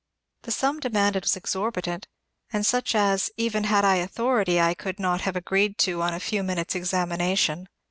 [0.41, 2.07] The sum demanded was exorbitant,
[2.51, 6.19] and such as, even had I authority, I could not have agreed to on a
[6.19, 7.69] few minutes' examination.